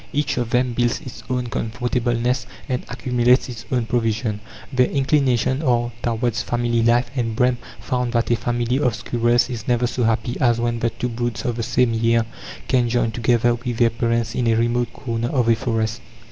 [0.11, 4.39] Each of them builds its own comfortable nest, and accumulates its own provision.
[4.73, 9.67] Their inclinations are towards family life, and Brehm found that a family of squirrels is
[9.67, 12.25] never so happy as when the two broods of the same year
[12.67, 16.01] can join together with their parents in a remote corner of a forest.